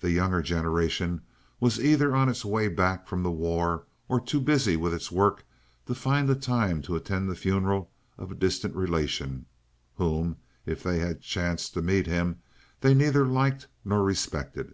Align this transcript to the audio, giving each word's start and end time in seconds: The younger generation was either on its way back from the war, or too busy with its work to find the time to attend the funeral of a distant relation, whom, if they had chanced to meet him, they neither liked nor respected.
The 0.00 0.10
younger 0.10 0.40
generation 0.40 1.20
was 1.60 1.78
either 1.78 2.16
on 2.16 2.30
its 2.30 2.42
way 2.42 2.68
back 2.68 3.06
from 3.06 3.22
the 3.22 3.30
war, 3.30 3.84
or 4.08 4.18
too 4.18 4.40
busy 4.40 4.76
with 4.78 4.94
its 4.94 5.12
work 5.12 5.44
to 5.84 5.94
find 5.94 6.26
the 6.26 6.34
time 6.34 6.80
to 6.80 6.96
attend 6.96 7.28
the 7.28 7.34
funeral 7.34 7.90
of 8.16 8.32
a 8.32 8.34
distant 8.34 8.74
relation, 8.74 9.44
whom, 9.96 10.38
if 10.64 10.82
they 10.82 11.00
had 11.00 11.20
chanced 11.20 11.74
to 11.74 11.82
meet 11.82 12.06
him, 12.06 12.38
they 12.80 12.94
neither 12.94 13.26
liked 13.26 13.66
nor 13.84 14.02
respected. 14.02 14.72